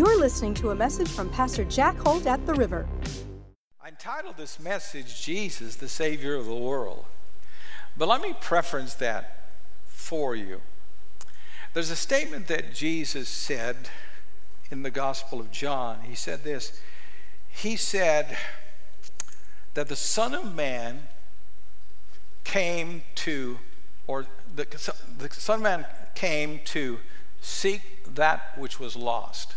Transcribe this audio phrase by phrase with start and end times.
[0.00, 2.88] You're listening to a message from Pastor Jack Holt at the River.
[3.84, 7.04] I entitled this message, Jesus, the Savior of the World.
[7.98, 9.50] But let me preference that
[9.84, 10.62] for you.
[11.74, 13.90] There's a statement that Jesus said
[14.70, 15.98] in the Gospel of John.
[16.04, 16.80] He said this
[17.50, 18.38] He said
[19.74, 21.08] that the Son of Man
[22.44, 23.58] came to,
[24.06, 24.24] or
[24.56, 24.64] the,
[25.18, 27.00] the Son of Man came to
[27.42, 29.56] seek that which was lost.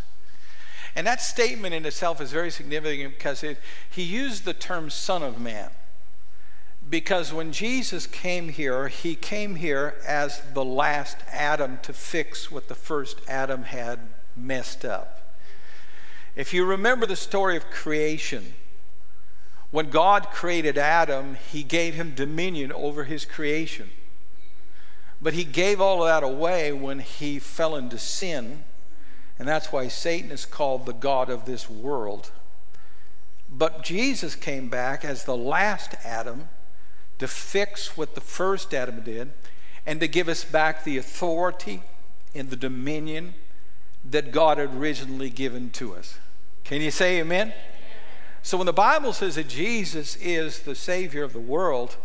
[0.96, 3.58] And that statement in itself is very significant because it,
[3.90, 5.72] he used the term Son of Man.
[6.90, 12.68] Because when Jesus came here, he came here as the last Adam to fix what
[12.68, 14.00] the first Adam had
[14.36, 15.22] messed up.
[16.36, 18.54] If you remember the story of creation,
[19.72, 23.90] when God created Adam, he gave him dominion over his creation.
[25.22, 28.66] But he gave all of that away when he fell into sin,
[29.44, 32.32] and that's why Satan is called the God of this world.
[33.52, 36.48] But Jesus came back as the last Adam
[37.20, 39.34] to fix what the first Adam did
[39.86, 41.84] and to give us back the authority
[42.34, 43.34] and the dominion
[44.10, 46.18] that God had originally given to us.
[46.64, 47.52] Can you say amen?
[48.44, 51.98] So when the Bible says that Jesus is the Savior of the world,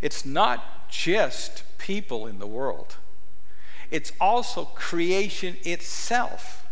[0.00, 2.96] it's not just people in the world,
[3.90, 6.62] it's also creation itself.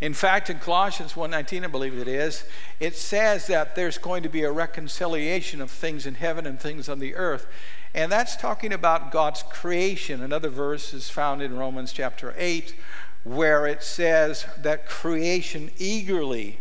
[0.00, 2.44] In fact, in Colossians 1:19, I believe it is,
[2.80, 6.88] it says that there's going to be a reconciliation of things in heaven and things
[6.88, 7.46] on the earth.
[7.94, 10.22] And that's talking about God's creation.
[10.22, 12.74] Another verse is found in Romans chapter 8,
[13.22, 16.58] where it says that creation eagerly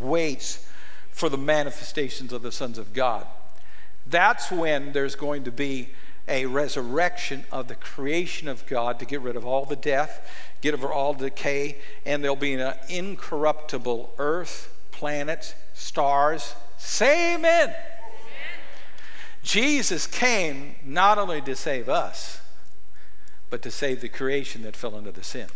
[0.00, 0.66] waits
[1.10, 3.26] for the manifestations of the sons of God.
[4.06, 5.90] That's when there's going to be
[6.26, 10.28] a resurrection of the creation of God to get rid of all the death,
[10.60, 16.54] get over all decay, and there'll be an incorruptible earth, planets, stars.
[16.76, 17.68] Say amen.
[17.68, 17.76] amen.
[19.42, 22.40] Jesus came not only to save us,
[23.50, 25.48] but to save the creation that fell into the sin.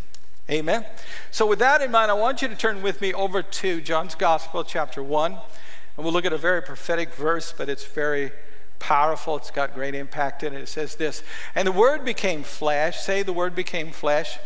[0.50, 0.84] Amen.
[1.30, 4.14] So, with that in mind, I want you to turn with me over to John's
[4.14, 5.32] Gospel, chapter 1.
[5.32, 8.32] And we'll look at a very prophetic verse, but it's very
[8.78, 9.36] powerful.
[9.36, 10.60] It's got great impact in it.
[10.60, 11.22] It says this
[11.54, 13.00] And the Word became flesh.
[13.00, 14.38] Say, the Word became flesh.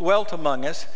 [0.00, 0.86] Dwelt among us.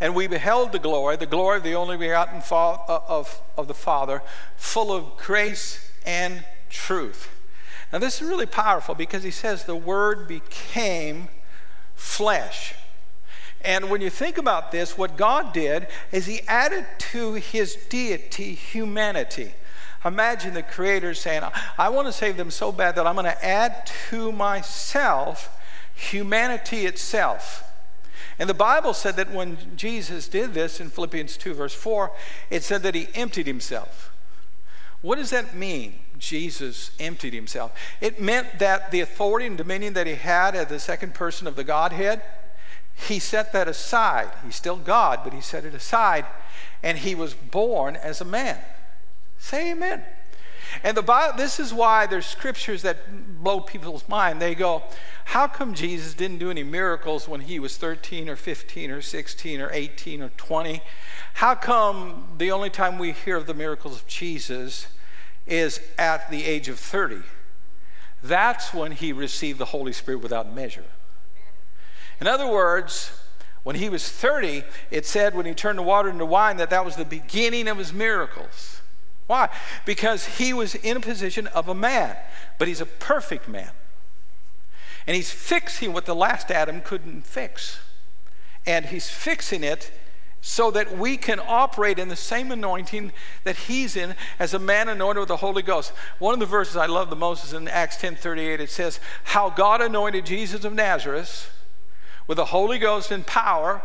[0.00, 3.68] And we beheld the glory, the glory of the only begotten fa- uh, of, of
[3.68, 4.22] the Father,
[4.56, 7.28] full of grace and truth.
[7.92, 11.28] Now, this is really powerful because he says the Word became
[11.94, 12.74] flesh.
[13.62, 18.54] And when you think about this, what God did is He added to His deity
[18.54, 19.54] humanity.
[20.04, 21.42] Imagine the creator saying,
[21.76, 25.50] I want to save them so bad that I'm going to add to myself
[25.94, 27.65] humanity itself.
[28.38, 32.12] And the Bible said that when Jesus did this in Philippians 2, verse 4,
[32.50, 34.12] it said that he emptied himself.
[35.00, 36.00] What does that mean?
[36.18, 37.72] Jesus emptied himself.
[38.00, 41.56] It meant that the authority and dominion that he had as the second person of
[41.56, 42.22] the Godhead,
[42.94, 44.30] he set that aside.
[44.44, 46.24] He's still God, but he set it aside,
[46.82, 48.58] and he was born as a man.
[49.38, 50.02] Say amen.
[50.82, 54.40] And the Bible, this is why there's scriptures that blow people's mind.
[54.40, 54.82] They go,
[55.26, 59.60] How come Jesus didn't do any miracles when he was 13 or 15 or 16
[59.60, 60.80] or 18 or 20?
[61.34, 64.88] How come the only time we hear of the miracles of Jesus
[65.46, 67.22] is at the age of 30?
[68.22, 70.84] That's when he received the Holy Spirit without measure.
[72.20, 73.12] In other words,
[73.62, 76.84] when he was 30, it said when he turned the water into wine that that
[76.84, 78.75] was the beginning of his miracles.
[79.26, 79.48] Why?
[79.84, 82.16] Because he was in a position of a man,
[82.58, 83.70] but he's a perfect man.
[85.06, 87.78] And he's fixing what the last Adam couldn't fix.
[88.66, 89.92] And he's fixing it
[90.40, 93.12] so that we can operate in the same anointing
[93.44, 95.92] that he's in as a man anointed with the Holy Ghost.
[96.18, 98.60] One of the verses I love the most is in Acts 10:38.
[98.60, 101.50] It says, "How God anointed Jesus of Nazareth
[102.28, 103.82] with the Holy Ghost and power,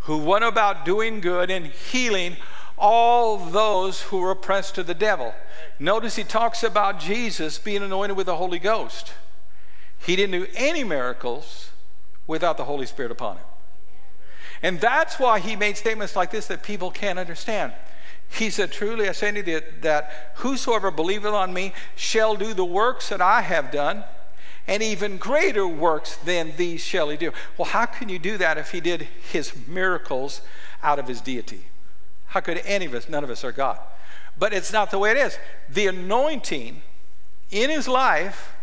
[0.00, 2.36] who went about doing good and healing
[2.80, 5.34] all those who were oppressed to the devil.
[5.78, 9.12] Notice he talks about Jesus being anointed with the Holy Ghost.
[9.98, 11.70] He didn't do any miracles
[12.26, 13.44] without the Holy Spirit upon him.
[14.62, 17.72] And that's why he made statements like this that people can't understand.
[18.30, 22.64] He said, Truly, I say to you that whosoever believeth on me shall do the
[22.64, 24.04] works that I have done,
[24.66, 27.32] and even greater works than these shall he do.
[27.58, 30.42] Well, how can you do that if he did his miracles
[30.82, 31.69] out of his deity?
[32.30, 33.08] How could any of us?
[33.08, 33.78] None of us are God.
[34.38, 35.38] But it's not the way it is.
[35.68, 36.82] The anointing
[37.50, 38.54] in his life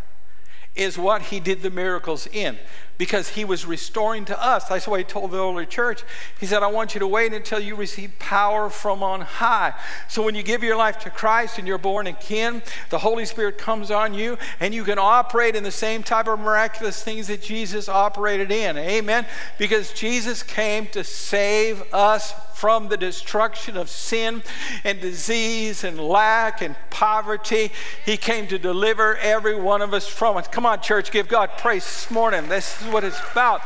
[0.74, 2.58] is what he did the miracles in.
[2.98, 4.64] because he was restoring to us.
[4.64, 6.02] That's why he told the early church,
[6.38, 9.72] he said, I want you to wait until you receive power from on high.
[10.08, 12.60] So when you give your life to Christ and you're born again,
[12.90, 16.40] the Holy Spirit comes on you and you can operate in the same type of
[16.40, 18.76] miraculous things that Jesus operated in.
[18.76, 19.24] Amen.
[19.58, 24.42] Because Jesus came to save us from the destruction of sin
[24.82, 27.70] and disease and lack and poverty.
[28.04, 30.50] He came to deliver every one of us from it.
[30.50, 32.48] Come on, church, give God praise this morning.
[32.48, 33.62] This is what it's about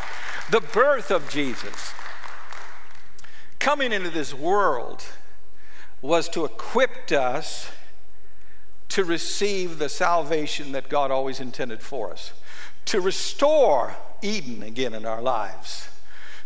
[0.50, 1.94] the birth of Jesus.
[3.58, 5.02] Coming into this world
[6.02, 7.70] was to equip us
[8.90, 12.34] to receive the salvation that God always intended for us,
[12.84, 15.88] to restore Eden again in our lives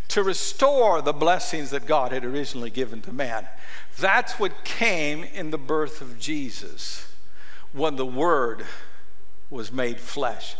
[0.09, 3.47] to restore the blessings that God had originally given to man.
[3.97, 7.07] That's what came in the birth of Jesus
[7.73, 8.65] when the Word
[9.49, 10.55] was made flesh.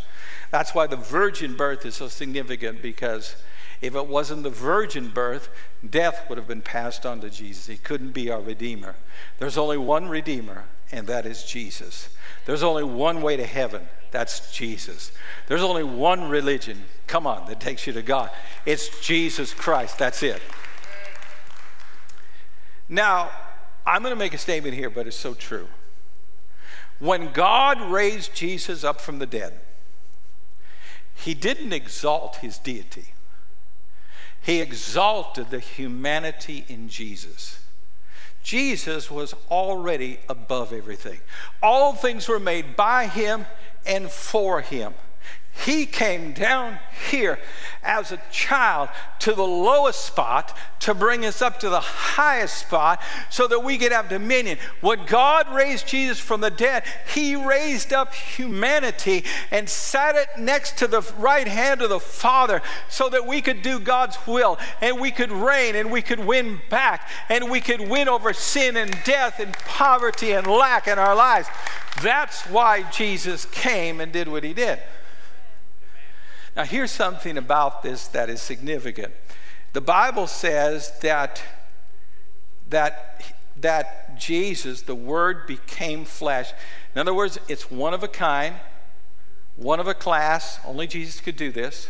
[0.51, 3.35] That's why the virgin birth is so significant because
[3.81, 5.49] if it wasn't the virgin birth,
[5.87, 7.67] death would have been passed on to Jesus.
[7.67, 8.95] He couldn't be our Redeemer.
[9.39, 12.09] There's only one Redeemer, and that is Jesus.
[12.45, 15.11] There's only one way to heaven, that's Jesus.
[15.47, 18.31] There's only one religion, come on, that takes you to God.
[18.65, 19.99] It's Jesus Christ.
[19.99, 20.41] That's it.
[22.89, 23.31] Now,
[23.85, 25.67] I'm going to make a statement here, but it's so true.
[26.99, 29.59] When God raised Jesus up from the dead,
[31.13, 33.07] he didn't exalt his deity.
[34.41, 37.59] He exalted the humanity in Jesus.
[38.47, 41.19] Jesus was already above everything.
[41.61, 43.45] All things were made by him
[43.85, 44.93] and for him.
[45.65, 47.39] He came down here
[47.83, 48.89] as a child
[49.19, 53.77] to the lowest spot to bring us up to the highest spot so that we
[53.77, 54.57] could have dominion.
[54.81, 56.83] When God raised Jesus from the dead,
[57.13, 62.61] He raised up humanity and sat it next to the right hand of the Father
[62.89, 66.59] so that we could do God's will and we could reign and we could win
[66.69, 71.15] back and we could win over sin and death and poverty and lack in our
[71.15, 71.47] lives.
[72.01, 74.79] That's why Jesus came and did what He did.
[76.57, 79.13] Now, here's something about this that is significant.
[79.73, 81.43] The Bible says that,
[82.71, 83.21] that,
[83.57, 86.51] that Jesus, the Word, became flesh.
[86.95, 88.55] In other words, it's one of a kind,
[89.55, 90.59] one of a class.
[90.65, 91.89] Only Jesus could do this.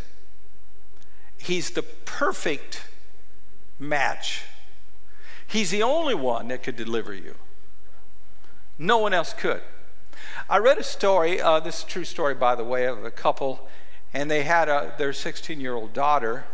[1.38, 2.84] He's the perfect
[3.80, 4.44] match.
[5.48, 7.36] He's the only one that could deliver you.
[8.78, 9.62] No one else could.
[10.50, 13.12] I read a story, uh, this is a true story, by the way, of a
[13.12, 13.70] couple
[14.14, 16.46] and they had a, their 16 year old daughter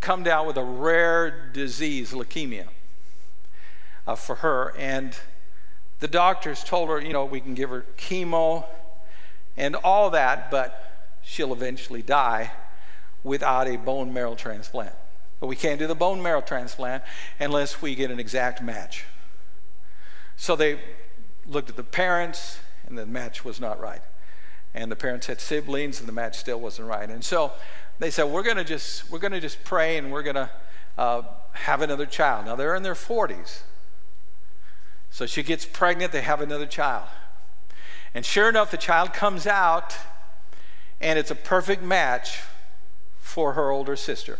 [0.00, 2.66] come down with a rare disease, leukemia,
[4.06, 4.74] uh, for her.
[4.78, 5.16] And
[6.00, 8.66] the doctors told her, you know, we can give her chemo
[9.56, 12.52] and all that, but she'll eventually die
[13.24, 14.94] without a bone marrow transplant.
[15.40, 17.02] But we can't do the bone marrow transplant
[17.40, 19.04] unless we get an exact match.
[20.36, 20.78] So they
[21.46, 24.02] looked at the parents, and the match was not right
[24.76, 27.08] and the parents had siblings and the match still wasn't right.
[27.08, 27.52] And so
[27.98, 30.50] they said we're going to just we're going to just pray and we're going to
[30.96, 32.46] uh, have another child.
[32.46, 33.62] Now they're in their 40s
[35.16, 37.08] so she gets pregnant they have another child.
[38.12, 39.96] And sure enough the child comes out
[41.00, 42.42] and it's a perfect match
[43.18, 44.38] for her older sister.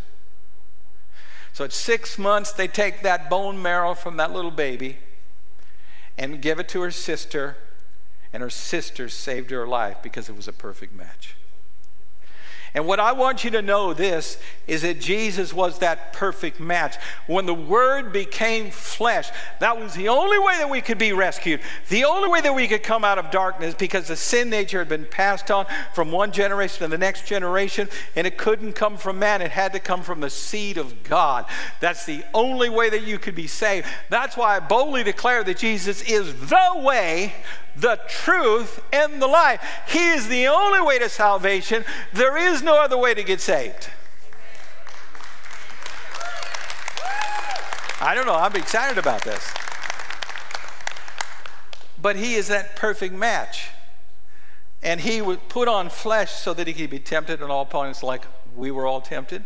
[1.55, 4.99] So at six months they take that bone marrow from that little baby
[6.19, 7.57] and give it to her sister
[8.37, 11.37] and her sister saved her life because it was a perfect match.
[12.75, 16.97] And what I want you to know this is that Jesus was that perfect match.
[17.27, 21.63] When the Word became flesh, that was the only way that we could be rescued,
[21.89, 24.91] the only way that we could come out of darkness because the sin nature had
[24.91, 25.65] been passed on
[25.95, 29.41] from one generation to the next generation, and it couldn't come from man.
[29.41, 31.47] It had to come from the seed of God.
[31.81, 33.87] That's the only way that you could be saved.
[34.11, 37.33] That's why I boldly declare that Jesus is the way,
[37.79, 39.61] the truth, and the life.
[39.89, 41.85] He is the only way to salvation.
[42.13, 43.89] There is no other way to get saved.
[48.01, 49.47] I don't know, I'm excited about this.
[52.01, 53.71] But he is that perfect match.
[54.83, 58.03] And he would put on flesh so that he could be tempted in all points
[58.03, 59.45] like we were all tempted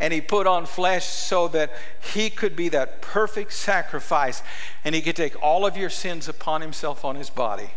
[0.00, 1.72] and he put on flesh so that
[2.12, 4.42] he could be that perfect sacrifice
[4.84, 7.70] and he could take all of your sins upon himself on his body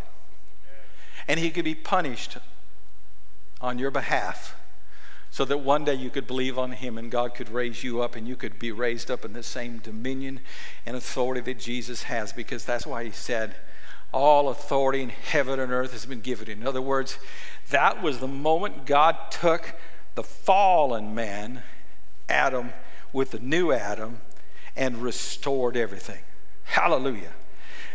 [1.28, 2.38] and he could be punished
[3.62, 4.56] on your behalf
[5.30, 8.16] so that one day you could believe on him and God could raise you up
[8.16, 10.40] and you could be raised up in the same dominion
[10.86, 13.56] and authority that Jesus has because that's why he said
[14.14, 16.50] all authority in heaven and earth has been given.
[16.50, 17.20] In other words,
[17.70, 19.76] that was the moment God took
[20.16, 21.62] the fallen man,
[22.30, 22.74] Adam,
[23.14, 24.22] with the new Adam
[24.76, 26.22] and restored everything.
[26.64, 27.34] Hallelujah.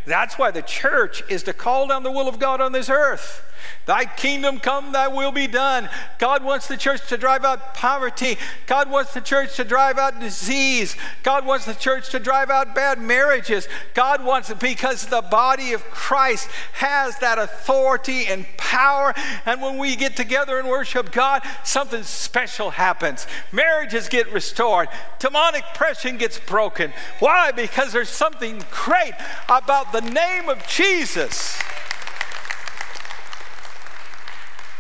[0.07, 3.45] That's why the church is to call down the will of God on this earth.
[3.87, 5.89] Thy kingdom come, thy will be done.
[6.19, 8.39] God wants the church to drive out poverty.
[8.67, 10.97] God wants the church to drive out disease.
[11.23, 13.69] God wants the church to drive out bad marriages.
[13.95, 19.15] God wants it because the body of Christ has that authority and power.
[19.47, 23.27] And when we get together and worship God, something special happens.
[23.51, 24.89] Marriages get restored,
[25.19, 26.93] demonic oppression gets broken.
[27.19, 27.51] Why?
[27.51, 29.15] Because there's something great
[29.49, 31.61] about the name of Jesus.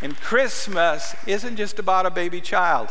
[0.03, 2.89] And Christmas isn't just about a baby child,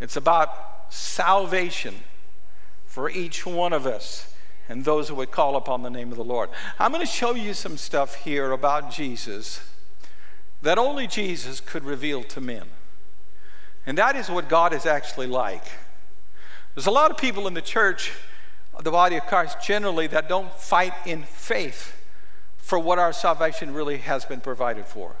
[0.00, 1.94] it's about salvation
[2.86, 4.34] for each one of us
[4.68, 6.48] and those who would call upon the name of the Lord.
[6.78, 9.60] I'm going to show you some stuff here about Jesus
[10.62, 12.64] that only Jesus could reveal to men.
[13.84, 15.64] And that is what God is actually like.
[16.74, 18.12] There's a lot of people in the church,
[18.82, 21.96] the body of Christ generally, that don't fight in faith
[22.56, 25.16] for what our salvation really has been provided for.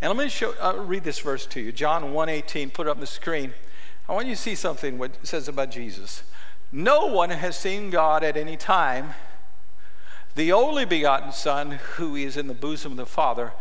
[0.00, 1.72] And let me show, uh, read this verse to you.
[1.72, 3.52] John 1.18, put it up on the screen.
[4.08, 6.22] I want you to see something what it says about Jesus.
[6.70, 9.14] No one has seen God at any time.
[10.34, 13.52] The only begotten Son, who is in the bosom of the Father,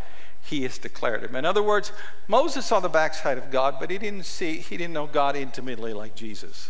[0.42, 1.36] he has declared him.
[1.36, 1.92] In other words,
[2.28, 5.94] Moses saw the backside of God, but he didn't see, he didn't know God intimately
[5.94, 6.70] like Jesus.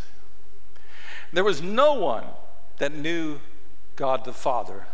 [1.33, 2.23] There was no one
[2.77, 3.39] that knew
[3.95, 4.85] God the Father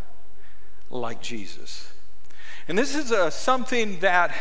[0.90, 1.94] like Jesus.
[2.68, 4.34] And this is a, uh, something that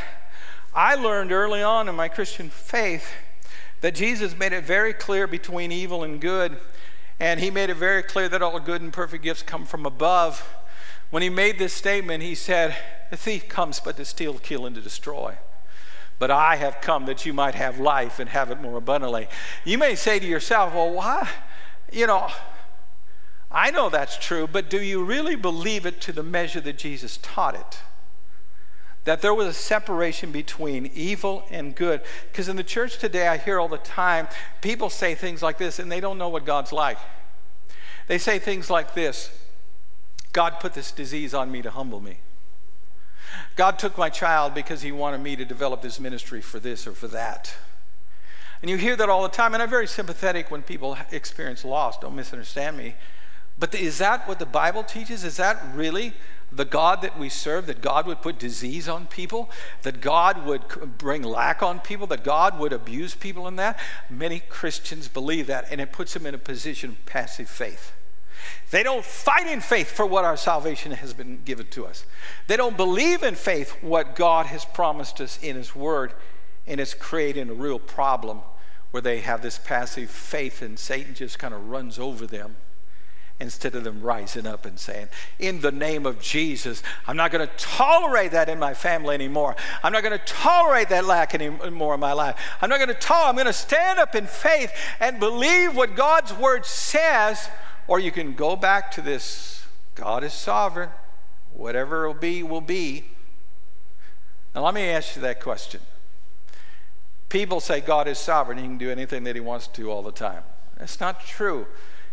[0.75, 3.13] I learned early on in my Christian faith
[3.83, 6.57] that Jesus made it very clear between evil and good,
[7.21, 10.49] and he made it very clear that all good and perfect gifts come from above.
[11.11, 12.75] When he made this statement, he said,
[13.11, 15.37] The thief comes but to steal, kill, and to destroy.
[16.19, 19.29] But I have come that you might have life and have it more abundantly.
[19.65, 21.29] You may say to yourself, Well, why?
[21.93, 22.31] You know,
[23.51, 27.19] I know that's true, but do you really believe it to the measure that Jesus
[27.21, 27.81] taught it?
[29.05, 32.01] That there was a separation between evil and good.
[32.31, 34.29] Because in the church today, I hear all the time
[34.61, 36.99] people say things like this and they don't know what God's like.
[38.07, 39.31] They say things like this
[40.33, 42.19] God put this disease on me to humble me.
[43.57, 46.93] God took my child because he wanted me to develop this ministry for this or
[46.93, 47.55] for that.
[48.61, 51.99] And you hear that all the time, and I'm very sympathetic when people experience loss.
[51.99, 52.95] Don't misunderstand me.
[53.59, 55.25] But is that what the Bible teaches?
[55.25, 56.15] Is that really
[56.55, 59.51] the God that we serve, that God would put disease on people,
[59.83, 63.79] that God would bring lack on people, that God would abuse people in that.
[64.11, 67.93] Many Christians believe that, and it puts them in a position of passive faith.
[68.71, 72.05] They don't fight in faith for what our salvation has been given to us.
[72.49, 76.13] They don't believe in faith what God has promised us in His Word,
[76.67, 78.41] and it's creating a real problem
[78.91, 82.57] where they have this passive faith, and Satan just kind of runs over them
[83.43, 85.09] instead of them rising up and saying,
[85.39, 89.57] In the name of Jesus, I'm not going to tolerate that in my family anymore.
[89.83, 92.37] I'm not going to tolerate that lack anymore in my life.
[92.63, 95.95] I'm not going to tolerate, I'm going to stand up in faith and believe what
[95.95, 97.51] God's word says.
[97.89, 100.91] Or you can go back to this God is sovereign,
[101.53, 103.05] whatever will be, will be.
[104.55, 105.81] Now, let me ask you that question.
[107.29, 110.13] People say God is sovereign, He can do anything that He wants to all the
[110.13, 110.45] time.
[110.79, 111.67] That's not true.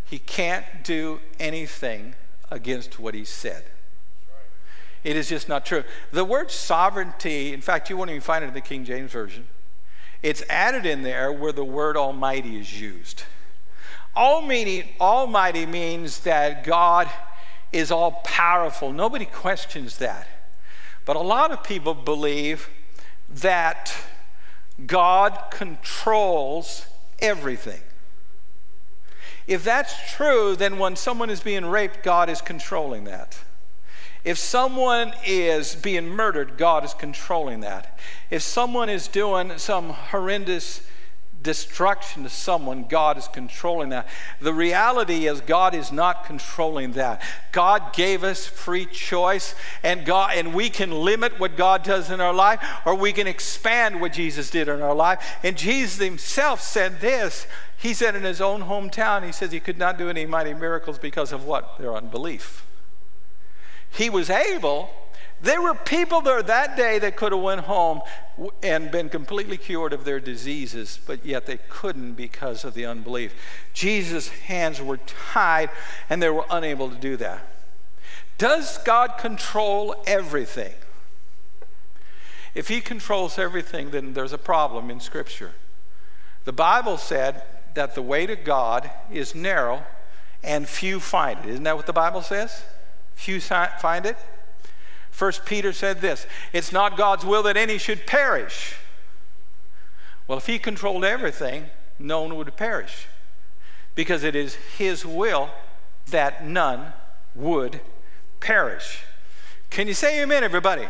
[0.10, 2.16] He can't do anything
[2.50, 3.64] against what he said.
[5.04, 5.84] It is just not true.
[6.12, 9.48] The word sovereignty, in fact, you won't even find it in the King James Version.
[10.24, 13.24] It's added in there where the word almighty is used.
[14.16, 17.10] Almighty, almighty means that God
[17.72, 18.92] is all powerful.
[18.92, 20.28] Nobody questions that.
[21.06, 22.68] But a lot of people believe
[23.30, 23.96] that
[24.86, 26.88] God controls
[27.20, 27.82] everything.
[29.50, 33.40] If that's true, then when someone is being raped, God is controlling that.
[34.24, 37.98] If someone is being murdered, God is controlling that.
[38.30, 40.88] If someone is doing some horrendous
[41.42, 44.08] destruction to someone, God is controlling that.
[44.42, 47.22] The reality is God is not controlling that.
[47.52, 52.20] God gave us free choice and God and we can limit what God does in
[52.20, 55.38] our life or we can expand what Jesus did in our life.
[55.44, 59.78] And Jesus himself said this, he said in his own hometown, he says he could
[59.78, 61.78] not do any mighty miracles because of what?
[61.78, 62.66] Their unbelief.
[63.90, 64.90] He was able,
[65.42, 68.02] there were people there that day that could have went home
[68.62, 73.34] and been completely cured of their diseases, but yet they couldn't because of the unbelief.
[73.74, 75.70] Jesus' hands were tied
[76.10, 77.42] and they were unable to do that.
[78.38, 80.74] Does God control everything?
[82.54, 85.54] If he controls everything, then there's a problem in Scripture.
[86.46, 87.44] The Bible said
[87.76, 89.84] that the way to God is narrow
[90.44, 91.50] and few find it.
[91.52, 92.64] Isn't that what the Bible says?
[93.16, 94.18] Few find it.
[95.20, 98.76] First Peter said this It's not God's will that any should perish.
[100.30, 101.66] Well, if he controlled everything,
[102.00, 103.06] no one would perish
[103.96, 105.50] because it is his will
[106.08, 106.94] that none
[107.36, 107.82] would
[108.40, 109.02] perish.
[109.70, 110.88] Can you say amen, everybody?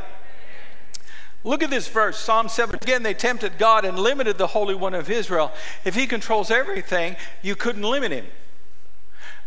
[1.44, 2.76] Look at this verse, Psalm 7.
[2.76, 5.52] Again, they tempted God and limited the Holy One of Israel.
[5.84, 8.28] If He controls everything, you couldn't limit Him.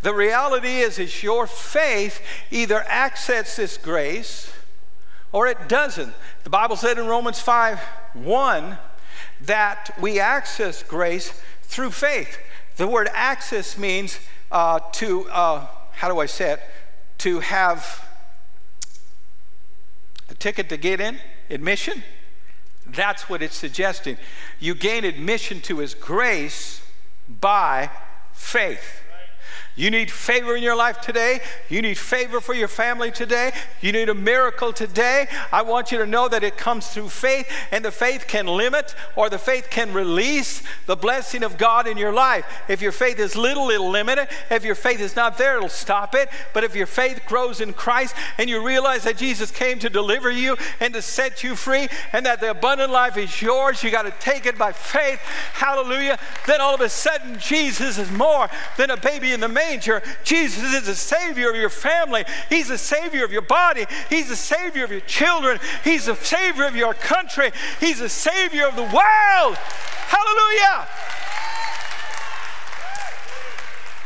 [0.01, 2.21] The reality is, is your faith
[2.51, 4.53] either accepts this grace
[5.33, 6.15] or it doesn't.
[6.45, 7.81] The Bible said in Romans 5
[8.15, 8.79] 1
[9.43, 12.39] that we access grace through faith.
[12.77, 14.19] The word access means
[14.51, 16.61] uh, to, uh, how do I say it?
[17.19, 18.07] To have
[20.29, 21.19] a ticket to get in,
[21.51, 22.03] admission.
[22.87, 24.17] That's what it's suggesting.
[24.59, 26.83] You gain admission to His grace
[27.29, 27.91] by
[28.33, 29.02] faith.
[29.75, 31.41] You need favor in your life today.
[31.71, 33.53] You need favor for your family today.
[33.81, 35.29] You need a miracle today.
[35.51, 38.95] I want you to know that it comes through faith, and the faith can limit
[39.17, 42.45] or the faith can release the blessing of God in your life.
[42.69, 44.31] If your faith is little, it'll limit it.
[44.51, 46.29] If your faith is not there, it'll stop it.
[46.53, 50.31] But if your faith grows in Christ and you realize that Jesus came to deliver
[50.31, 54.03] you and to set you free and that the abundant life is yours, you got
[54.03, 55.19] to take it by faith.
[55.55, 56.19] Hallelujah.
[56.47, 59.62] Then all of a sudden, Jesus is more than a baby in the manger.
[60.25, 62.25] Jesus is the Savior of your family.
[62.49, 63.87] He's the Savior of your body.
[64.09, 65.59] He's the Savior of your children.
[65.85, 67.53] He's the Savior of your country.
[67.81, 69.57] He's the Savior of the world.
[70.07, 70.89] Hallelujah.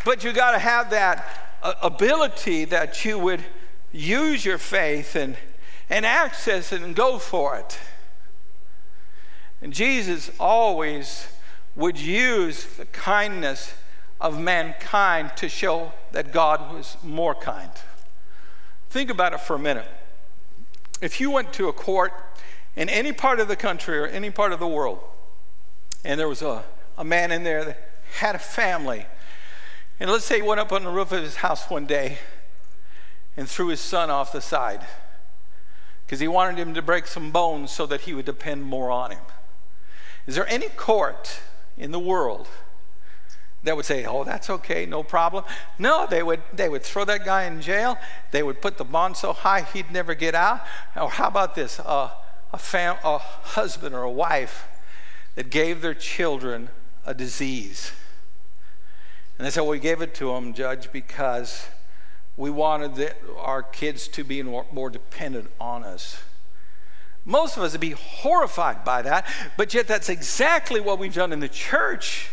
[0.04, 1.26] But you got to have that
[1.62, 3.44] uh, ability that you would
[3.92, 5.36] use your faith and,
[5.90, 7.78] and access it and go for it.
[9.60, 11.28] And Jesus always
[11.74, 13.74] would use the kindness
[14.20, 17.70] of mankind to show that God was more kind.
[18.88, 19.86] Think about it for a minute.
[21.02, 22.12] If you went to a court
[22.74, 25.00] in any part of the country or any part of the world,
[26.04, 26.64] and there was a,
[26.96, 29.06] a man in there that had a family,
[30.00, 32.18] and let's say he went up on the roof of his house one day
[33.36, 34.86] and threw his son off the side
[36.06, 39.10] because he wanted him to break some bones so that he would depend more on
[39.10, 39.24] him.
[40.26, 41.40] Is there any court
[41.76, 42.48] in the world
[43.64, 45.44] that would say, "Oh, that's okay, no problem."
[45.78, 47.98] No, they would they would throw that guy in jail.
[48.30, 50.64] They would put the bond so high he'd never get out.
[50.94, 51.80] Or how about this?
[51.80, 52.10] Uh,
[52.52, 54.68] a fam- a husband or a wife
[55.34, 56.68] that gave their children
[57.04, 57.92] a disease,
[59.38, 61.66] and they said, "Well, we gave it to them, judge, because
[62.36, 66.22] we wanted the, our kids to be more, more dependent on us."
[67.24, 71.32] Most of us would be horrified by that, but yet that's exactly what we've done
[71.32, 72.28] in the church.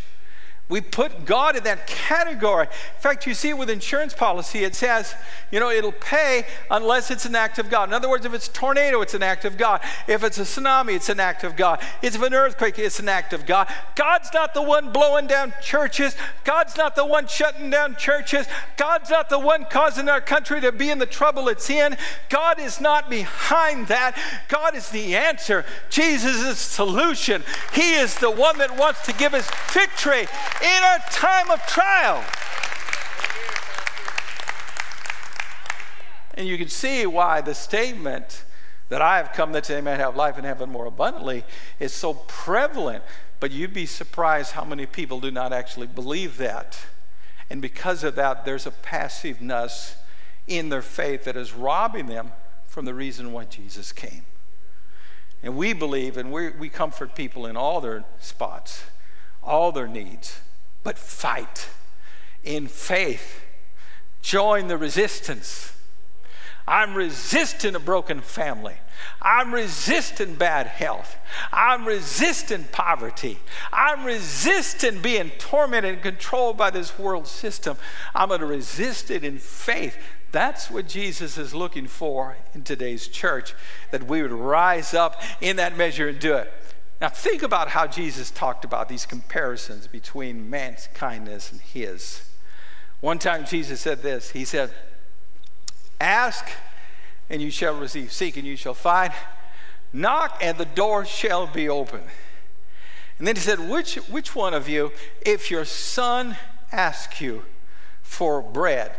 [0.73, 2.65] We put God in that category.
[2.65, 4.63] In fact, you see it with insurance policy.
[4.63, 5.13] It says,
[5.51, 7.89] you know, it'll pay unless it's an act of God.
[7.89, 9.81] In other words, if it's a tornado, it's an act of God.
[10.07, 11.79] If it's a tsunami, it's an act of God.
[12.01, 13.71] If it's an earthquake, it's an act of God.
[13.95, 16.15] God's not the one blowing down churches.
[16.43, 18.47] God's not the one shutting down churches.
[18.75, 21.95] God's not the one causing our country to be in the trouble it's in.
[22.29, 24.17] God is not behind that.
[24.47, 25.65] God is the answer.
[25.91, 27.43] Jesus is the solution.
[27.73, 30.25] He is the one that wants to give us victory
[30.63, 32.23] in a time of trial.
[36.36, 38.45] And you can see why the statement
[38.88, 41.43] that I have come that they may have life and have it more abundantly
[41.82, 43.04] is so prevalent.
[43.41, 46.80] But you'd be surprised how many people do not actually believe that.
[47.49, 49.97] And because of that, there's a passiveness
[50.47, 52.32] in their faith that is robbing them
[52.67, 54.23] from the reason why Jesus came.
[55.43, 58.86] And we believe and we, we comfort people in all their spots,
[59.43, 60.39] all their needs
[60.83, 61.69] but fight
[62.43, 63.41] in faith.
[64.21, 65.73] Join the resistance.
[66.67, 68.75] I'm resisting a broken family.
[69.21, 71.17] I'm resisting bad health.
[71.51, 73.39] I'm resisting poverty.
[73.73, 77.75] I'm resisting being tormented and controlled by this world system.
[78.15, 79.97] I'm going to resist it in faith.
[80.31, 83.53] That's what Jesus is looking for in today's church,
[83.91, 86.51] that we would rise up in that measure and do it.
[87.03, 92.29] Now, think about how Jesus talked about these comparisons between man's kindness and his.
[93.01, 94.71] One time, Jesus said this He said,
[95.99, 96.47] Ask
[97.29, 99.11] and you shall receive, seek and you shall find,
[99.91, 102.03] knock and the door shall be open.
[103.19, 104.93] And then he said, Which, which one of you,
[105.25, 106.37] if your son
[106.71, 107.43] asks you
[108.01, 108.93] for bread,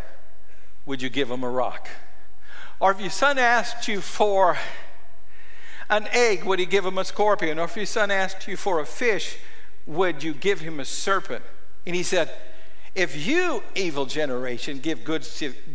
[0.84, 1.88] would you give him a rock?
[2.80, 4.58] Or if your son asked you for
[5.90, 7.58] an egg, would he give him a scorpion?
[7.58, 9.36] Or if your son asked you for a fish,
[9.86, 11.44] would you give him a serpent?
[11.86, 12.30] And he said,
[12.94, 15.26] If you, evil generation, give good,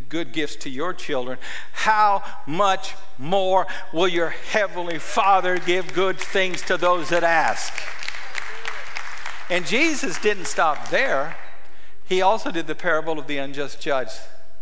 [0.08, 1.38] good gifts to your children,
[1.72, 7.72] how much more will your heavenly Father give good things to those that ask?
[9.48, 11.36] And Jesus didn't stop there.
[12.04, 14.10] He also did the parable of the unjust judge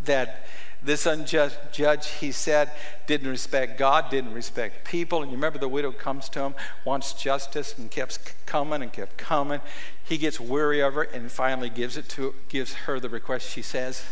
[0.04, 0.47] that
[0.82, 2.70] this unjust judge, he said,
[3.06, 5.22] didn't respect God, didn't respect people.
[5.22, 9.16] And you remember the widow comes to him, wants justice, and kept coming and kept
[9.16, 9.60] coming.
[10.04, 13.62] He gets weary of her and finally gives it to gives her the request she
[13.62, 14.04] says.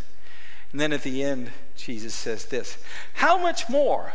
[0.73, 2.79] And then at the end, Jesus says this
[3.15, 4.13] How much more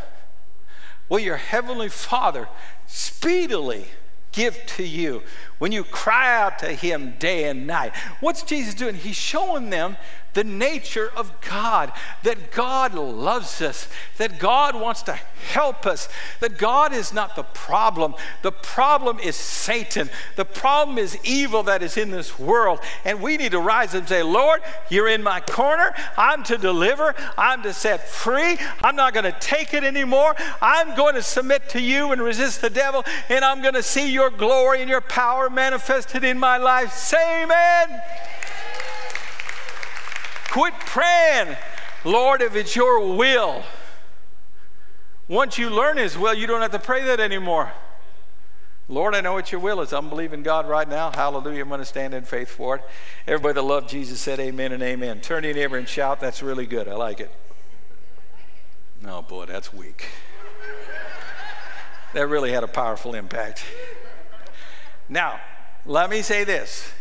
[1.10, 2.48] will your heavenly Father
[2.86, 3.86] speedily
[4.32, 5.22] give to you
[5.60, 7.94] when you cry out to him day and night?
[8.20, 8.96] What's Jesus doing?
[8.96, 9.98] He's showing them
[10.34, 11.92] the nature of God,
[12.24, 16.08] that God loves us, that God wants to help us,
[16.40, 18.16] that God is not the problem.
[18.42, 20.10] The problem is Satan.
[20.36, 22.80] The problem is evil that is in this world.
[23.04, 25.94] And we need to rise and say, Lord, you're in my corner.
[26.18, 27.14] I'm to deliver.
[27.38, 28.58] I'm to set free.
[28.82, 30.36] I'm not going to take it anymore.
[30.62, 33.04] I'm going to submit to you and resist the devil.
[33.30, 36.94] And I'm going to see your glory and your power manifested in my life.
[36.94, 38.02] Say amen.
[40.52, 41.56] Quit praying,
[42.04, 43.64] Lord, if it's your will.
[45.30, 47.72] Once you learn His will, you don't have to pray that anymore.
[48.90, 49.94] Lord, I know what your will is.
[49.94, 51.10] I'm believing God right now.
[51.10, 51.62] Hallelujah.
[51.62, 52.82] I'm going to stand in faith for it.
[53.26, 55.22] Everybody that loved Jesus said amen and amen.
[55.22, 56.20] Turn to your neighbor and shout.
[56.20, 56.90] That's really good.
[56.90, 57.32] I like it.
[59.08, 60.10] Oh, boy, that's weak.
[62.14, 63.64] that really had a powerful impact.
[65.08, 65.40] Now,
[65.86, 66.92] let me say this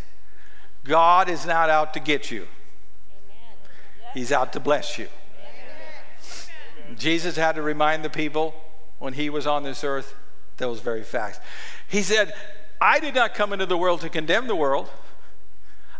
[0.84, 2.46] God is not out to get you.
[4.14, 5.08] He's out to bless you.
[6.96, 8.54] Jesus had to remind the people
[8.98, 10.14] when he was on this earth
[10.56, 11.40] those very facts.
[11.88, 12.32] He said,
[12.80, 14.90] I did not come into the world to condemn the world.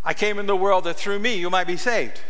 [0.05, 2.20] I came into the world that through me you might be saved.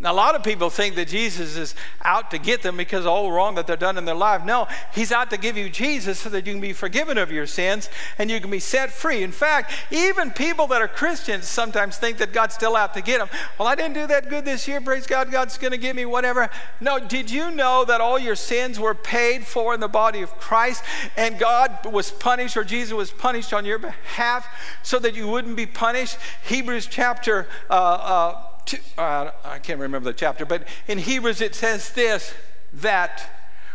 [0.00, 3.08] Now, a lot of people think that Jesus is out to get them because of
[3.08, 4.44] all wrong that they're done in their life.
[4.44, 7.46] No, He's out to give you Jesus so that you can be forgiven of your
[7.46, 9.24] sins and you can be set free.
[9.24, 13.18] In fact, even people that are Christians sometimes think that God's still out to get
[13.18, 13.28] them.
[13.58, 14.80] Well, I didn't do that good this year.
[14.80, 16.48] Praise God, God's going to give me whatever.
[16.80, 20.30] No, did you know that all your sins were paid for in the body of
[20.38, 20.84] Christ
[21.16, 24.46] and God was punished or Jesus was punished on your behalf
[24.84, 26.18] so that you wouldn't be punished?
[26.44, 27.48] Hebrews chapter.
[27.68, 32.34] Uh, uh, two, uh, I can't remember the chapter, but in Hebrews it says this
[32.72, 33.30] that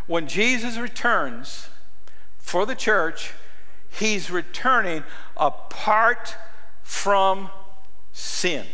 [0.05, 1.69] when Jesus returns
[2.37, 3.33] for the church,
[3.89, 5.03] he's returning
[5.35, 6.35] apart
[6.83, 7.49] from
[8.11, 8.65] sin.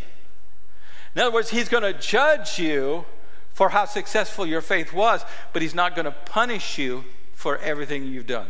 [1.16, 3.06] In other words, he's going to judge you
[3.54, 8.06] for how successful your faith was, but he's not going to punish you for everything
[8.06, 8.48] you've done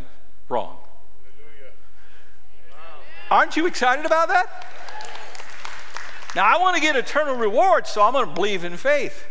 [0.49, 0.77] wrong.
[3.29, 4.65] Aren't you excited about that?
[6.39, 9.27] Now, I want to get eternal rewards, so I'm going to believe in faith.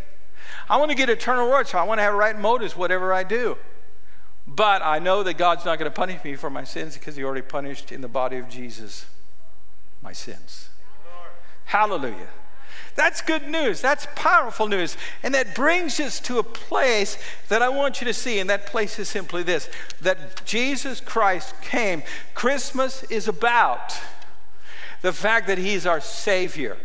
[0.69, 3.25] I want to get eternal rewards, so I want to have right motives, whatever I
[3.25, 3.57] do.
[4.47, 7.25] But I know that God's not going to punish me for my sins because He
[7.25, 9.07] already punished in the body of Jesus
[10.03, 10.69] my sins.
[11.65, 12.29] Hallelujah.
[12.95, 13.81] That's good news.
[13.81, 14.99] That's powerful news.
[15.23, 17.17] And that brings us to a place
[17.49, 18.39] that I want you to see.
[18.39, 19.71] And that place is simply this
[20.03, 22.03] that Jesus Christ came.
[22.35, 23.99] Christmas is about
[25.01, 26.77] the fact that He's our Savior.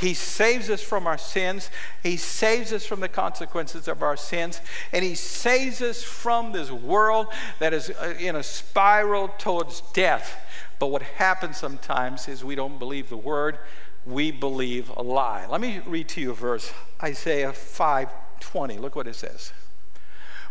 [0.00, 1.70] He saves us from our sins.
[2.02, 4.62] He saves us from the consequences of our sins.
[4.92, 7.26] And He saves us from this world
[7.58, 10.42] that is uh, in a spiral towards death.
[10.78, 13.58] But what happens sometimes is we don't believe the word,
[14.06, 15.46] we believe a lie.
[15.46, 18.80] Let me read to you a verse Isaiah 5:20.
[18.80, 19.52] Look what it says.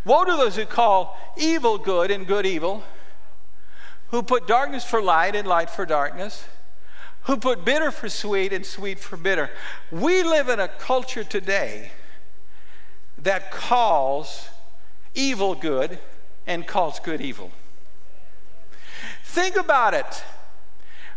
[0.05, 2.83] Woe to those who call evil good and good evil,
[4.11, 6.45] who put darkness for light and light for darkness
[7.29, 9.51] who put bitter for sweet and sweet for bitter.
[9.91, 11.91] We live in a culture today
[13.19, 14.49] that calls
[15.13, 15.99] evil good
[16.47, 17.51] and calls good evil.
[19.23, 20.23] Think about it.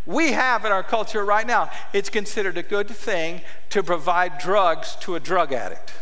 [0.05, 4.95] We have in our culture right now, it's considered a good thing to provide drugs
[5.01, 5.93] to a drug addict,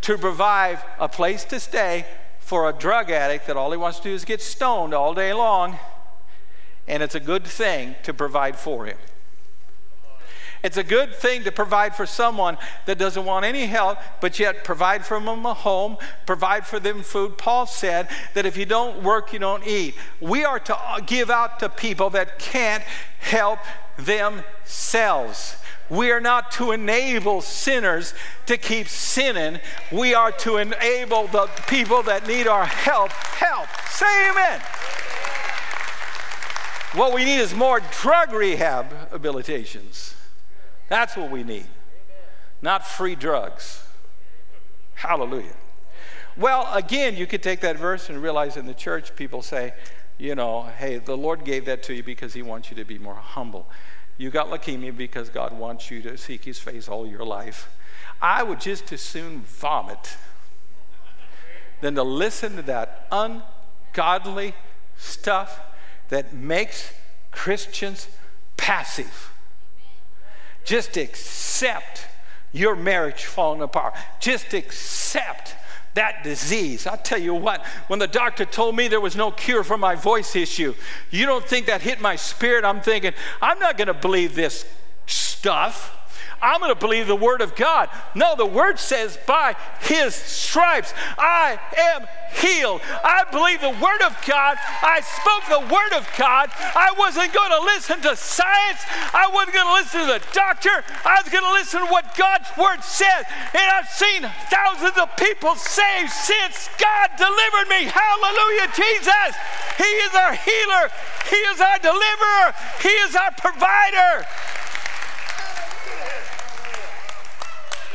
[0.00, 2.04] to provide a place to stay
[2.40, 5.32] for a drug addict that all he wants to do is get stoned all day
[5.32, 5.78] long
[6.86, 8.98] and it's a good thing to provide for him.
[10.62, 14.62] It's a good thing to provide for someone that doesn't want any help, but yet
[14.62, 17.36] provide for them a home, provide for them food.
[17.36, 19.96] Paul said that if you don't work, you don't eat.
[20.20, 22.84] We are to give out to people that can't
[23.18, 23.58] help
[23.96, 25.56] themselves.
[25.90, 28.14] We are not to enable sinners
[28.46, 29.60] to keep sinning.
[29.90, 33.68] We are to enable the people that need our help, help.
[33.90, 34.62] Say amen.
[36.94, 40.14] What we need is more drug rehab habilitations.
[40.90, 41.66] That's what we need,
[42.60, 43.82] not free drugs.
[44.94, 45.54] Hallelujah.
[46.36, 49.72] Well, again, you could take that verse and realize in the church people say,
[50.18, 52.98] you know, hey, the Lord gave that to you because He wants you to be
[52.98, 53.70] more humble.
[54.18, 57.74] You got leukemia because God wants you to seek His face all your life.
[58.20, 60.18] I would just as soon vomit
[61.80, 64.54] than to listen to that ungodly
[64.96, 65.60] stuff
[66.08, 66.92] that makes
[67.30, 68.08] Christians
[68.56, 69.32] passive.
[70.64, 72.06] Just accept
[72.52, 73.94] your marriage falling apart.
[74.20, 75.56] Just accept
[75.94, 76.86] that disease.
[76.86, 79.94] I'll tell you what, when the doctor told me there was no cure for my
[79.94, 80.74] voice issue,
[81.10, 82.64] you don't think that hit my spirit?
[82.64, 84.64] I'm thinking, I'm not going to believe this
[85.06, 85.98] stuff.
[86.42, 87.88] I'm going to believe the word of God.
[88.14, 91.58] No, the word says, by his stripes I
[91.94, 92.80] am healed.
[93.04, 94.56] I believe the word of God.
[94.82, 96.50] I spoke the word of God.
[96.58, 98.80] I wasn't going to listen to science.
[99.12, 100.82] I wasn't going to listen to the doctor.
[101.04, 103.24] I was going to listen to what God's word said.
[103.52, 107.86] And I've seen thousands of people saved since God delivered me.
[107.86, 109.32] Hallelujah, Jesus.
[109.76, 110.84] He is our healer.
[111.28, 112.48] He is our deliverer.
[112.80, 114.26] He is our provider.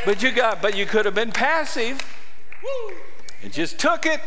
[0.08, 2.00] But you got, but you could have been passive.
[3.44, 4.22] And just took it.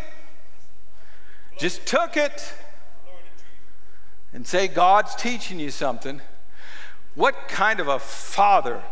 [1.58, 2.52] Just took it.
[4.34, 6.20] And say, God's teaching you something.
[7.14, 8.82] What kind of a father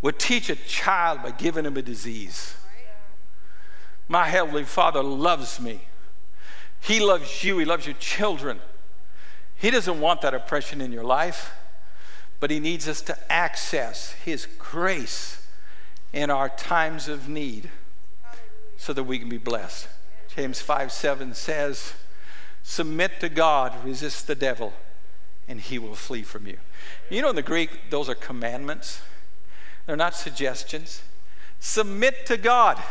[0.00, 2.54] would teach a child by giving him a disease?
[4.06, 5.80] My Heavenly Father loves me.
[6.78, 7.58] He loves you.
[7.58, 8.60] He loves your children.
[9.56, 11.52] He doesn't want that oppression in your life,
[12.38, 15.41] but He needs us to access His grace
[16.12, 17.70] in our times of need
[18.76, 19.88] so that we can be blessed.
[20.34, 21.94] James 5 7 says,
[22.62, 24.72] Submit to God, resist the devil,
[25.48, 26.58] and he will flee from you.
[27.10, 29.02] You know, in the Greek, those are commandments,
[29.86, 31.02] they're not suggestions.
[31.58, 32.82] Submit to God.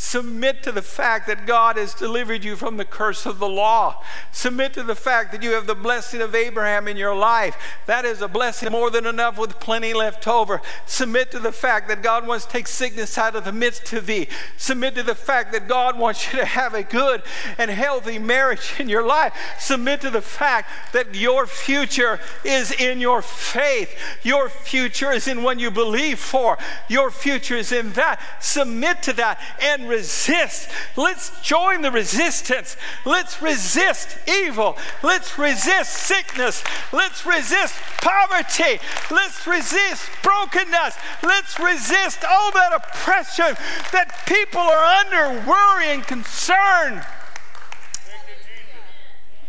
[0.00, 4.00] Submit to the fact that God has delivered you from the curse of the law.
[4.30, 7.58] Submit to the fact that you have the blessing of Abraham in your life.
[7.86, 10.62] That is a blessing more than enough with plenty left over.
[10.86, 14.06] Submit to the fact that God wants to take sickness out of the midst of
[14.06, 14.28] thee.
[14.56, 17.24] Submit to the fact that God wants you to have a good
[17.58, 19.34] and healthy marriage in your life.
[19.58, 23.98] Submit to the fact that your future is in your faith.
[24.22, 26.56] Your future is in what you believe for.
[26.88, 28.20] Your future is in that.
[28.38, 30.68] Submit to that and resist.
[30.96, 32.76] Let's join the resistance.
[33.04, 34.76] Let's resist evil.
[35.02, 36.62] Let's resist sickness.
[36.92, 38.80] Let's resist poverty.
[39.10, 40.96] Let's resist brokenness.
[41.22, 43.56] Let's resist all that oppression
[43.92, 47.02] that people are under, worry and concern.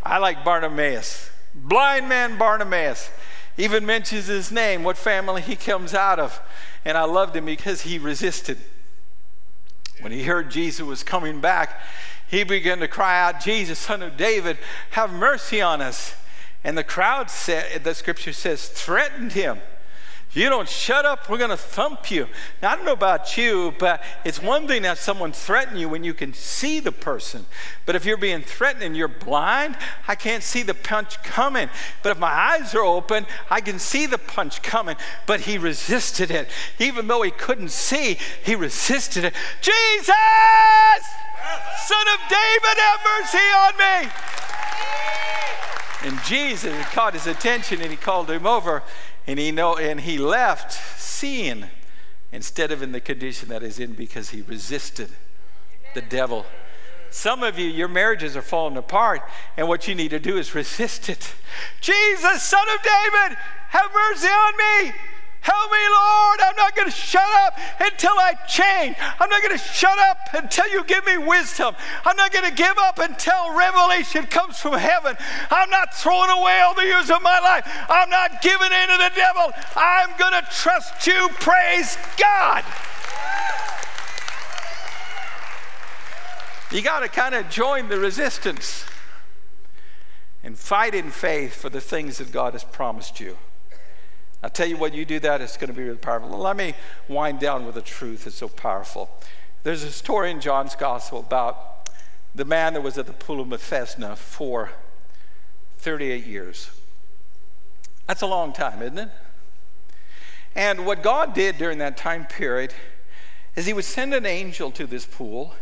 [0.04, 1.30] I like Bartimaeus.
[1.54, 3.10] Blind man Bartimaeus
[3.60, 6.42] even mentions his name, what family he comes out of.
[6.86, 8.58] And I loved him because he resisted.
[10.02, 11.82] When he heard Jesus was coming back,
[12.28, 14.58] he began to cry out, Jesus, son of David,
[14.92, 16.16] have mercy on us.
[16.64, 19.60] And the crowd said, the scripture says, threatened him.
[20.30, 22.28] If you don't shut up, we're going to thump you.
[22.62, 26.04] Now, I don't know about you, but it's one thing that someone threaten you when
[26.04, 27.48] you can see the person.
[27.88, 29.76] But if you're being threatened and you're blind,
[30.08, 31.68] I can't see the punch coming.
[32.04, 34.98] But if my eyes are open, I can see the punch coming.
[35.26, 36.48] But he resisted it.
[36.78, 39.34] Even though he couldn't see, he resisted it.
[39.62, 40.14] Jesus,
[41.88, 44.12] son of David, have mercy on me.
[46.02, 48.84] And Jesus caught his attention and he called him over
[49.30, 51.66] and he know and he left seeing
[52.32, 55.08] instead of in the condition that he's in because he resisted
[55.94, 56.48] the devil.
[57.12, 59.22] Some of you, your marriages are falling apart,
[59.56, 61.36] and what you need to do is resist it.
[61.80, 63.38] Jesus, son of David,
[63.70, 64.94] have mercy on me.
[65.42, 66.40] Help me, Lord.
[66.42, 68.96] I'm not going to shut up until I change.
[69.00, 71.76] I'm not going to shut up until you give me wisdom.
[72.06, 75.16] I'm not going to give up until revelation comes from heaven.
[75.50, 77.64] I'm not throwing away all the years of my life.
[77.90, 79.52] I'm not giving in to the devil.
[79.76, 81.30] I'm going to trust you.
[81.40, 82.66] Praise God.
[86.72, 88.86] You got to kind of join the resistance
[90.44, 93.38] and fight in faith for the things that God has promised you.
[94.42, 96.30] I'll tell you what, you do that, it's going to be really powerful.
[96.30, 96.74] Let me
[97.08, 99.10] wind down with a truth that's so powerful.
[99.64, 101.90] There's a story in John's gospel about
[102.34, 104.72] the man that was at the pool of Bethesda for
[105.80, 106.70] 38 years.
[108.08, 109.10] That's a long time, isn't it?
[110.56, 112.74] And what God did during that time period
[113.56, 115.54] is He would send an angel to this pool,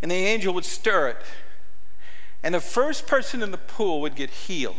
[0.00, 1.22] and the angel would stir it.
[2.42, 4.76] And the first person in the pool would get healed.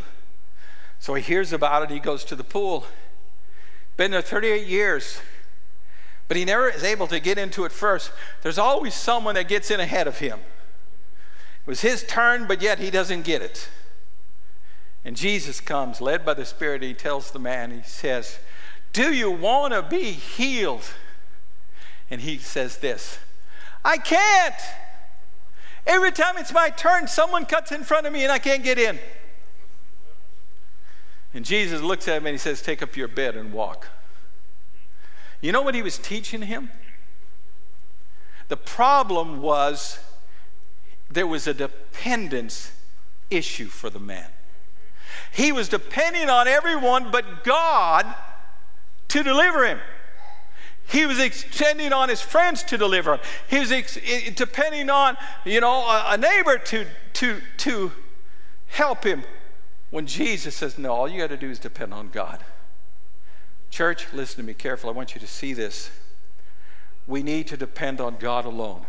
[1.00, 2.86] So he hears about it, he goes to the pool.
[4.02, 5.22] Been there 38 years,
[6.28, 8.12] but he never is able to get into it first.
[8.42, 10.40] There's always someone that gets in ahead of him.
[10.40, 13.70] It was his turn, but yet he doesn't get it.
[15.06, 18.40] And Jesus comes, led by the Spirit, he tells the man, he says,
[18.92, 20.86] Do you want to be healed?
[22.10, 23.20] And he says this
[23.86, 24.56] I can't.
[25.86, 28.80] Every time it's my turn, someone cuts in front of me and I can't get
[28.80, 28.98] in.
[31.34, 33.88] And Jesus looks at him and he says, Take up your bed and walk.
[35.40, 36.70] You know what he was teaching him?
[38.50, 40.00] The problem was
[41.10, 42.72] there was a dependence
[43.30, 44.30] issue for the man.
[45.32, 48.06] He was depending on everyone but God
[49.08, 49.80] to deliver him.
[50.88, 53.20] He was extending on his friends to deliver him.
[53.50, 55.16] He was ex- eh, depending on,
[55.46, 57.92] you know, a neighbor to, to, to
[58.68, 59.24] help him.
[59.92, 62.40] When Jesus says, no, all you got to do is depend on God.
[63.70, 64.94] Church, listen to me carefully.
[64.94, 65.92] I want you to see this.
[67.06, 68.86] We need to depend on God alone.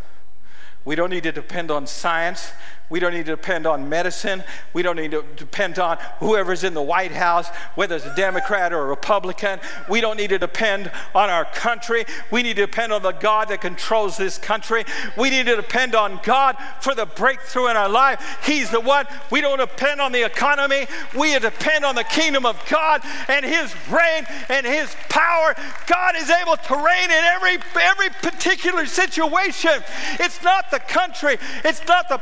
[0.85, 2.51] We don't need to depend on science.
[2.89, 4.43] We don't need to depend on medicine.
[4.73, 8.71] We don't need to depend on whoever's in the White House, whether it's a Democrat
[8.73, 9.59] or a Republican.
[9.89, 12.05] We don't need to depend on our country.
[12.29, 14.83] We need to depend on the God that controls this country.
[15.17, 18.39] We need to depend on God for the breakthrough in our life.
[18.45, 19.07] He's the one.
[19.31, 20.85] We don't depend on the economy.
[21.17, 25.55] We depend on the kingdom of God and His reign and His power.
[25.87, 29.81] God is able to reign in every, every particular situation.
[30.19, 32.17] It's not the country, it's not the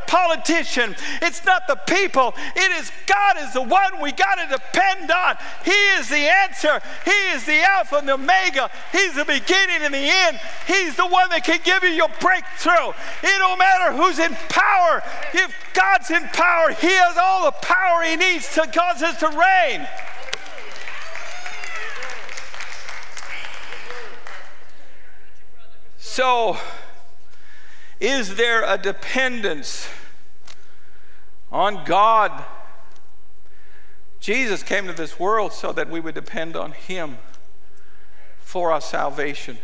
[0.51, 2.33] politician, it's not the people.
[2.55, 5.37] It is God is the one we got to depend on.
[5.63, 6.81] He is the answer.
[7.05, 8.69] He is the Alpha and the Omega.
[8.91, 10.39] He's the beginning and the end.
[10.67, 12.89] He's the one that can give you your breakthrough.
[13.23, 15.03] It don't matter who's in power.
[15.33, 19.27] If God's in power, He has all the power He needs to cause us to
[19.27, 19.87] reign.
[25.97, 26.57] So,
[28.01, 29.87] is there a dependence
[31.51, 32.45] on God?
[34.19, 37.17] Jesus came to this world so that we would depend on Him
[38.37, 39.57] for our salvation.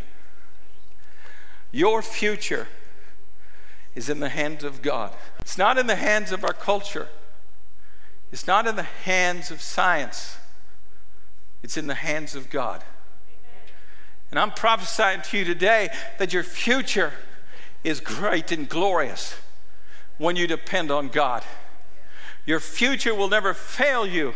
[1.72, 2.68] Your future
[3.96, 5.12] is in the hands of God.
[5.40, 7.08] It's not in the hands of our culture.
[8.32, 10.38] It's not in the hands of science.
[11.64, 12.84] It's in the hands of God.
[14.30, 17.14] And I'm prophesying to you today that your future
[17.84, 19.36] is great and glorious
[20.18, 21.44] when you depend on God.
[22.48, 24.34] Your future will never fail you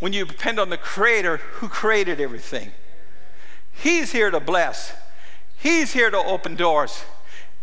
[0.00, 2.70] when you depend on the Creator who created everything.
[3.70, 4.94] He's here to bless,
[5.58, 7.04] He's here to open doors.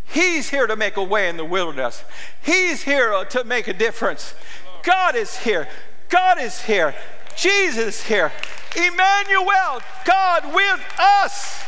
[0.03, 2.03] He's here to make a way in the wilderness.
[2.43, 4.35] He's here to make a difference.
[4.83, 5.69] God is here.
[6.09, 6.93] God is here.
[7.37, 8.29] Jesus is here.
[8.75, 11.63] Emmanuel, God with us.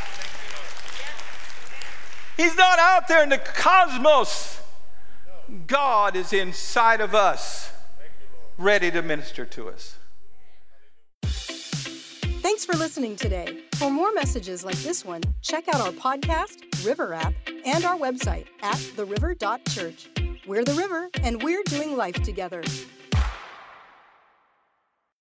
[2.35, 4.59] He's not out there in the cosmos.
[5.67, 7.71] God is inside of us,
[8.57, 9.97] ready to minister to us.
[12.41, 13.63] Thanks for listening today.
[13.75, 17.33] For more messages like this one, check out our podcast, River app,
[17.65, 20.09] and our website at theriver.church.
[20.45, 22.61] We're the river, and we're doing life together.